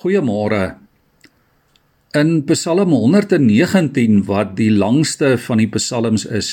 [0.00, 0.78] Goeiemôre.
[2.16, 6.48] In Psalm 119 wat die langste van die psalms is,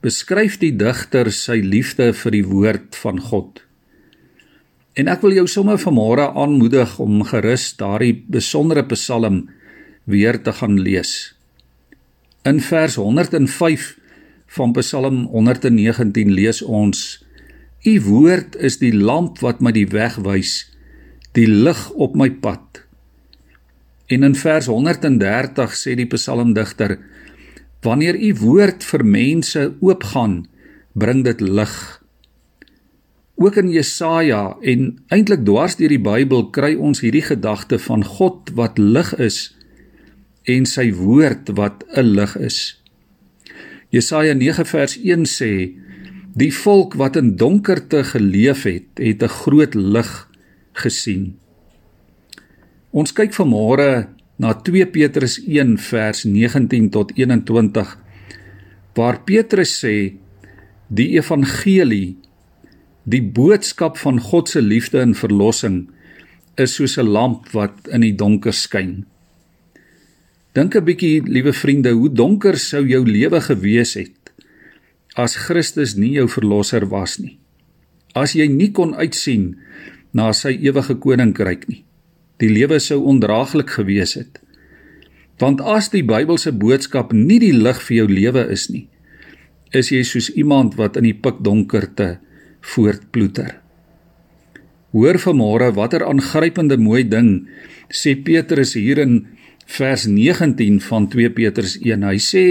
[0.00, 3.60] beskryf die digter sy liefde vir die woord van God.
[4.96, 9.42] En ek wil jou sommer vanmôre aanmoedig om gerus daardie besondere psalm
[10.08, 11.34] weer te gaan lees.
[12.48, 13.88] In vers 105
[14.56, 17.20] van Psalm 119 lees ons:
[17.84, 20.71] U woord is die lamp wat my die weg wys
[21.36, 22.82] die lig op my pad.
[24.12, 26.98] En in vers 130 sê die psalmdigter:
[27.82, 30.42] Wanneer u woord vir mense oopgaan,
[30.92, 31.74] bring dit lig.
[33.40, 38.52] Ook in Jesaja en eintlik dwars deur die Bybel kry ons hierdie gedagte van God
[38.54, 39.38] wat lig is
[40.44, 42.58] en sy woord wat 'n lig is.
[43.90, 45.72] Jesaja 9 vers 1 sê:
[46.36, 50.28] Die volk wat in donkerte geleef het, het 'n groot lig
[50.72, 51.34] gesien.
[52.92, 54.08] Ons kyk vanmôre
[54.38, 57.96] na 2 Petrus 1 vers 19 tot 21
[58.96, 59.96] waar Petrus sê
[60.92, 62.16] die evangelie
[63.08, 65.86] die boodskap van God se liefde en verlossing
[66.60, 69.06] is soos 'n lamp wat in die donker skyn.
[70.52, 74.22] Dink 'n bietjie, liewe vriende, hoe donker sou jou lewe gewees het
[75.16, 77.38] as Christus nie jou verlosser was nie.
[78.14, 79.56] As jy nie kon uitsien
[80.12, 81.82] na sy ewige koninkryk nie.
[82.40, 84.40] Die lewe sou ondraaglik gewees het.
[85.40, 88.86] Want as die Bybelse boodskap nie die lig vir jou lewe is nie,
[89.72, 92.18] is jy soos iemand wat in die pikdonkerte
[92.74, 93.56] voortploeter.
[94.92, 97.48] Hoor vanmôre watter aangrypende mooi ding
[97.88, 99.22] sê Petrus hier in
[99.72, 102.04] vers 19 van 2 Petrus 1.
[102.04, 102.44] Hy sê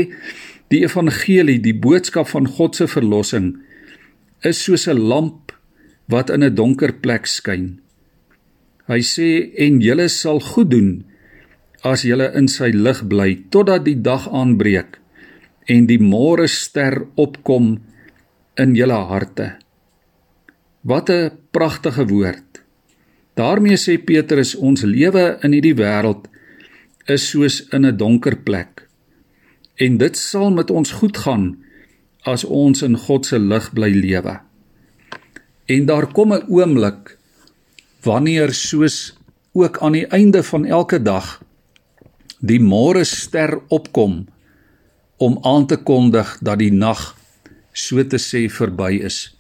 [0.74, 3.54] die evangelie, die boodskap van God se verlossing
[4.42, 5.41] is soos 'n lamp
[6.12, 7.80] wat in 'n donker plek skyn.
[8.92, 9.30] Hy sê
[9.66, 10.90] en julle sal goed doen
[11.84, 15.00] as julle in sy lig bly totdat die dag aanbreek
[15.74, 17.80] en die môre ster opkom
[18.60, 19.48] in julle harte.
[20.84, 22.48] Wat 'n pragtige woord.
[23.36, 26.28] daarmee sê Petrus ons lewe in hierdie wêreld
[27.08, 28.88] is soos in 'n donker plek.
[29.76, 31.58] En dit sal met ons goed gaan
[32.24, 34.51] as ons in God se lig bly lewe.
[35.72, 37.18] En daar kom 'n oomblik
[38.04, 38.98] wanneer soos
[39.52, 41.44] ook aan die einde van elke dag
[42.40, 44.26] die môre ster opkom
[45.18, 47.16] om aan te kondig dat die nag
[47.72, 49.38] so te sê verby is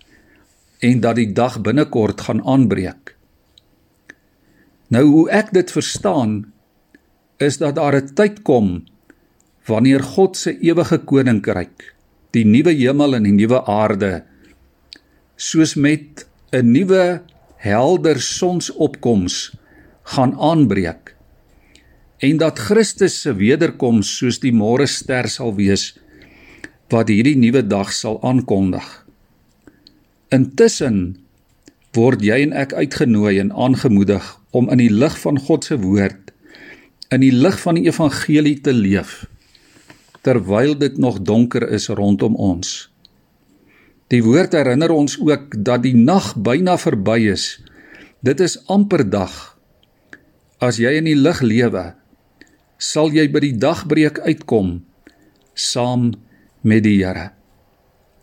[0.80, 3.16] en dat die dag binnekort gaan aanbreek.
[4.88, 6.54] Nou hoe ek dit verstaan
[7.38, 8.86] is dat daar 'n tyd kom
[9.66, 11.96] wanneer God se ewige koninkryk,
[12.32, 14.31] die nuwe hemel en die nuwe aarde
[15.42, 17.22] soos met 'n nuwe
[17.58, 19.56] helder sonsopkoms
[20.04, 21.16] gaan aanbreek
[22.22, 25.98] en dat Christus se wederkoms soos die môre ster sal wees
[26.94, 28.86] wat hierdie nuwe dag sal aankondig.
[30.30, 31.18] Intussen
[31.98, 36.30] word jy en ek uitgenooi en aangemoedig om in die lig van God se woord
[37.12, 39.26] in die lig van die evangelie te leef
[40.22, 42.91] terwyl dit nog donker is rondom ons.
[44.12, 47.62] Die woord herinner ons ook dat die nag byna verby is.
[48.20, 49.32] Dit is amper dag.
[50.60, 51.94] As jy in die lig lewe,
[52.76, 54.82] sal jy by die dagbreek uitkom
[55.56, 56.12] saam
[56.68, 57.32] met die Here.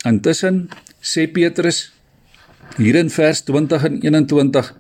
[0.07, 0.67] Intussen
[1.01, 1.89] sê Petrus
[2.77, 4.71] hier in vers 20 en 21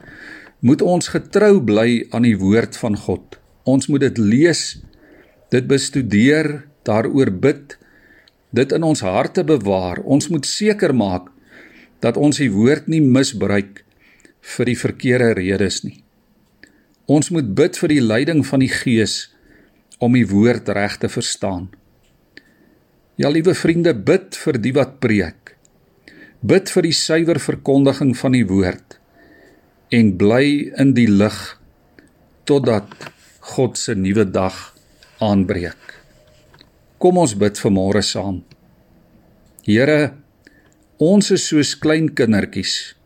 [0.61, 3.39] moet ons getrou bly aan die woord van God.
[3.69, 4.63] Ons moet dit lees,
[5.55, 7.79] dit bestudeer, daaroor bid
[8.51, 10.01] dit in ons harte bewaar.
[10.05, 11.29] Ons moet seker maak
[12.05, 13.83] dat ons die woord nie misbruik
[14.57, 16.01] vir die verkeerde redes nie.
[17.09, 19.29] Ons moet bid vir die leiding van die Gees
[19.99, 21.69] om die woord reg te verstaan.
[23.19, 25.57] Ja, liewe vriende, bid vir die wat preek.
[26.39, 28.99] Bid vir die suiwer verkondiging van die woord
[29.91, 31.37] en bly in die lig
[32.47, 32.93] totdat
[33.57, 34.57] God se nuwe dag
[35.25, 35.97] aanbreek.
[36.99, 38.41] Kom ons bid vanmôre saam.
[39.63, 40.15] Here,
[40.99, 42.97] ons is soos klein kindertjies.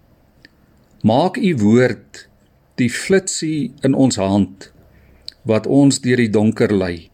[1.05, 2.23] Maak u woord
[2.81, 4.71] die flitsie in ons hand
[5.45, 7.11] wat ons deur die donker lei.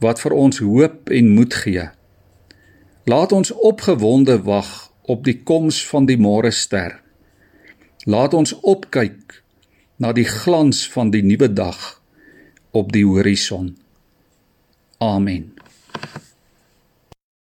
[0.00, 1.84] Wat vir ons hoop en moed gee.
[3.10, 4.70] Laat ons opgewonde wag
[5.04, 6.96] op die koms van die môre ster.
[8.08, 9.42] Laat ons opkyk
[10.00, 12.00] na die glans van die nuwe dag
[12.72, 13.74] op die horison.
[15.04, 15.52] Amen.